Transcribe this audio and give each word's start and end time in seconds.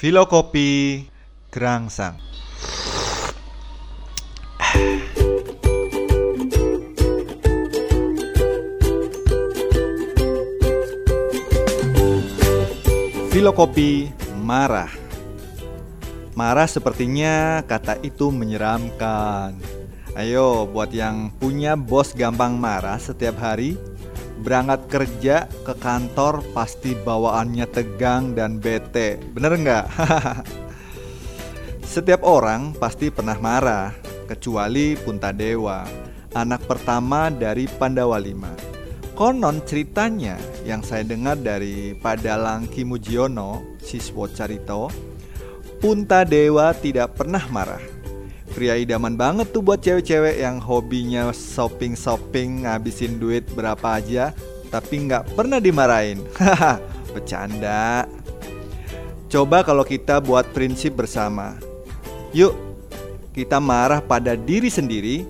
Filokopi 0.00 1.04
Gerangsang 1.52 2.16
Filokopi 13.28 14.08
marah. 14.40 14.88
Marah 16.32 16.64
sepertinya 16.64 17.60
kata 17.68 18.00
itu 18.00 18.32
menyeramkan. 18.32 19.52
Ayo 20.16 20.64
buat 20.64 20.96
yang 20.96 21.28
punya 21.36 21.76
bos 21.76 22.16
gampang 22.16 22.56
marah 22.56 22.96
setiap 22.96 23.36
hari 23.36 23.76
Berangkat 24.40 24.80
kerja 24.88 25.36
ke 25.62 25.76
kantor 25.76 26.40
pasti 26.56 26.96
bawaannya 26.96 27.68
tegang 27.68 28.32
dan 28.32 28.56
bete 28.56 29.20
Bener 29.36 29.54
nggak? 29.60 29.86
setiap 31.94 32.24
orang 32.24 32.72
pasti 32.72 33.12
pernah 33.12 33.36
marah 33.36 33.92
Kecuali 34.24 34.96
Puntadewa 34.96 35.84
Anak 36.32 36.64
pertama 36.64 37.28
dari 37.28 37.68
Pandawa 37.68 38.16
Lima 38.16 38.70
Konon 39.20 39.60
ceritanya 39.68 40.40
yang 40.64 40.80
saya 40.80 41.04
dengar 41.04 41.36
dari 41.36 41.92
Padalang 41.92 42.64
Kimujiono, 42.72 43.76
siswo 43.76 44.24
Carito, 44.32 44.88
Punta 45.76 46.24
Dewa 46.24 46.72
tidak 46.72 47.20
pernah 47.20 47.44
marah. 47.52 47.99
Pria 48.50 48.74
idaman 48.74 49.14
banget 49.14 49.54
tuh 49.54 49.62
buat 49.62 49.78
cewek-cewek 49.78 50.42
yang 50.42 50.58
hobinya 50.58 51.30
shopping-shopping 51.30 52.66
ngabisin 52.66 53.22
duit 53.22 53.46
berapa 53.54 54.02
aja 54.02 54.34
tapi 54.70 55.06
nggak 55.06 55.34
pernah 55.34 55.58
dimarahin. 55.62 56.22
Haha, 56.38 56.82
bercanda. 57.14 58.06
Coba 59.30 59.62
kalau 59.62 59.86
kita 59.86 60.18
buat 60.18 60.50
prinsip 60.50 60.98
bersama. 60.98 61.54
Yuk, 62.34 62.54
kita 63.30 63.62
marah 63.62 64.02
pada 64.02 64.34
diri 64.34 64.70
sendiri 64.70 65.22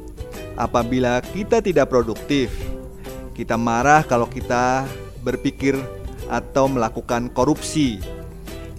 apabila 0.56 1.20
kita 1.20 1.60
tidak 1.60 1.88
produktif 1.88 2.70
kita 3.40 3.56
marah 3.56 4.04
kalau 4.04 4.28
kita 4.28 4.84
berpikir 5.24 5.72
atau 6.28 6.68
melakukan 6.68 7.32
korupsi. 7.32 7.96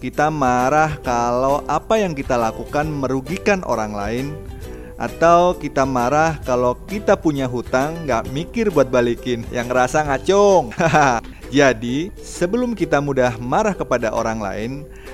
Kita 0.01 0.33
marah 0.33 0.97
kalau 1.05 1.61
apa 1.69 2.01
yang 2.01 2.17
kita 2.17 2.33
lakukan 2.33 2.89
merugikan 2.89 3.61
orang 3.69 3.93
lain 3.93 4.25
atau 4.97 5.53
kita 5.53 5.85
marah 5.85 6.41
kalau 6.41 6.73
kita 6.89 7.13
punya 7.13 7.45
hutang 7.45 7.93
nggak 8.09 8.33
mikir 8.33 8.73
buat 8.73 8.89
balikin 8.89 9.45
yang 9.53 9.69
ngerasa 9.69 10.01
ngacung. 10.09 10.73
Jadi 11.53 12.09
sebelum 12.17 12.73
kita 12.73 12.97
mudah 12.97 13.37
marah 13.37 13.77
kepada 13.77 14.09
orang 14.09 14.41
lain, 14.41 14.71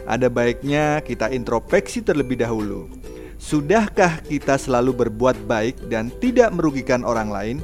ada 0.07 0.31
baiknya 0.31 1.03
kita 1.03 1.35
introspeksi 1.35 1.99
terlebih 1.99 2.39
dahulu. 2.39 2.87
Sudahkah 3.35 4.23
kita 4.23 4.55
selalu 4.55 5.03
berbuat 5.03 5.35
baik 5.51 5.91
dan 5.91 6.15
tidak 6.23 6.55
merugikan 6.55 7.03
orang 7.03 7.27
lain? 7.27 7.59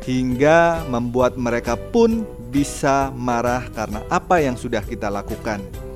hingga 0.00 0.80
membuat 0.88 1.36
mereka 1.36 1.76
pun 1.76 2.24
bisa 2.48 3.12
marah 3.12 3.68
karena 3.76 4.00
apa 4.08 4.40
yang 4.40 4.56
sudah 4.56 4.80
kita 4.80 5.12
lakukan. 5.12 5.89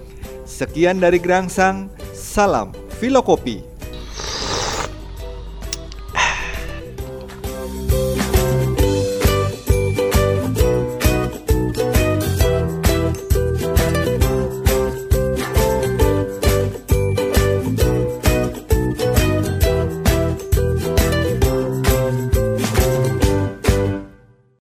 Sekian 0.45 1.00
dari 1.00 1.17
Gerangsang, 1.17 1.89
salam 2.12 2.77
Filokopi. 3.00 3.73